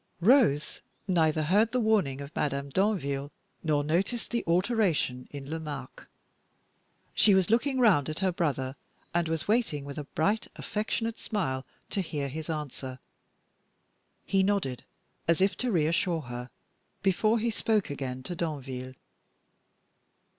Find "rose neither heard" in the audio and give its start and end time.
0.19-1.71